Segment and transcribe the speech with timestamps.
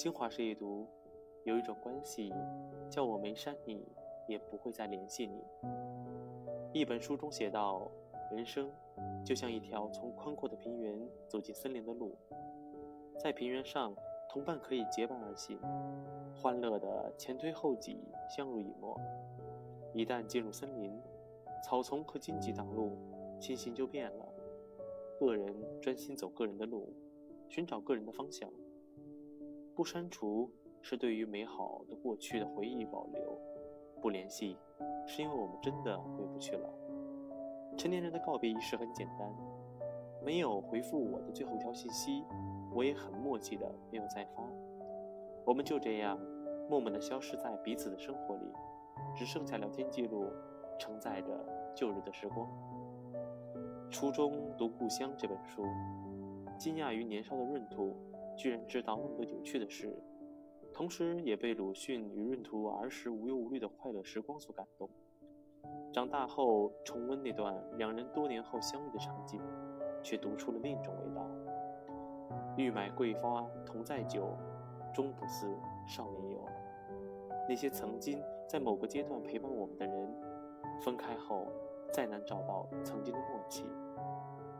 [0.00, 0.86] 新华社一读，
[1.44, 2.32] 有一种关系，
[2.88, 3.86] 叫我没删你，
[4.26, 5.44] 也不会再联系你。
[6.72, 7.86] 一本书中写道，
[8.32, 8.72] 人生
[9.22, 12.16] 就像一条从宽阔的平原走进森林的路，
[13.18, 13.94] 在平原上，
[14.30, 15.60] 同伴可以结伴而行，
[16.34, 18.98] 欢乐的前推后挤，相濡以沫。
[19.92, 20.98] 一旦进入森林，
[21.62, 22.96] 草丛和荆棘挡路，
[23.38, 24.26] 情形就变了。
[25.18, 26.90] 个人专心走个人的路，
[27.50, 28.50] 寻找个人的方向。
[29.80, 30.52] 不删除
[30.82, 33.40] 是对于美好的过去的回忆保留，
[34.02, 34.58] 不联系
[35.06, 36.68] 是因为我们真的回不去了。
[37.78, 39.34] 成年人的告别仪式很简单，
[40.22, 42.22] 没有回复我的最后一条信息，
[42.74, 44.42] 我也很默契的没有再发，
[45.46, 46.20] 我们就这样
[46.68, 48.52] 默默的消失在彼此的生活里，
[49.16, 50.26] 只剩下聊天记录
[50.78, 51.32] 承载着
[51.74, 52.46] 旧日的时光。
[53.90, 55.64] 初中读《故乡》这本书，
[56.58, 57.96] 惊讶于年少的闰土。
[58.40, 59.94] 居然知道那么多有趣的事，
[60.72, 64.88] 同时也被鲁迅与闰土儿时无忧无虑的快乐时光所感动。
[65.92, 69.38] 长大后重温那段两人多年后相遇的场景，
[70.02, 71.22] 却读出了另一种味道。
[72.56, 74.34] 欲买桂花同载酒，
[74.94, 75.54] 终不似
[75.86, 76.42] 少年游。
[77.46, 80.14] 那些曾经在某个阶段陪伴我们的人，
[80.80, 81.46] 分开后
[81.92, 83.66] 再难找到曾经的默契。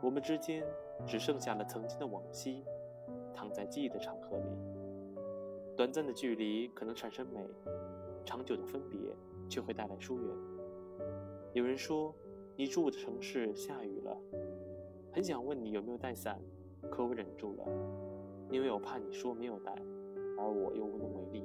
[0.00, 0.64] 我们之间
[1.04, 2.64] 只剩下了曾经的往昔。
[3.36, 4.44] 躺在记忆的长河里，
[5.76, 7.46] 短暂的距离可能产生美，
[8.24, 8.98] 长久的分别
[9.46, 10.34] 却会带来疏远。
[11.52, 12.14] 有人说，
[12.56, 14.18] 你住的城市下雨了，
[15.12, 16.40] 很想问你有没有带伞，
[16.90, 17.64] 可我忍住了，
[18.50, 19.72] 因为我怕你说没有带，
[20.38, 21.44] 而我又无能为力。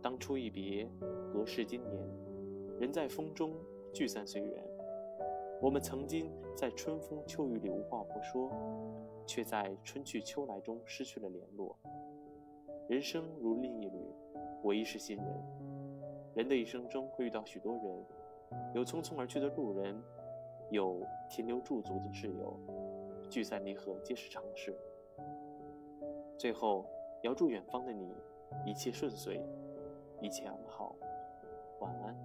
[0.00, 0.90] 当初一别，
[1.30, 2.08] 隔世今年，
[2.80, 3.54] 人在风中
[3.92, 4.77] 聚散随缘。
[5.60, 8.50] 我们曾经在春风秋雨里无话不说。
[9.28, 11.76] 却在春去秋来中失去了联络。
[12.88, 14.10] 人生如另一旅，
[14.62, 15.26] 我亦是新人。
[16.34, 18.06] 人的一生中会遇到许多人，
[18.74, 20.02] 有匆匆而去的路人，
[20.70, 22.58] 有停留驻足的挚友，
[23.28, 24.74] 聚散离合皆是常事。
[26.38, 26.86] 最后，
[27.24, 28.14] 遥祝远方的你
[28.64, 29.42] 一切顺遂，
[30.22, 30.96] 一切安好，
[31.80, 32.16] 晚安。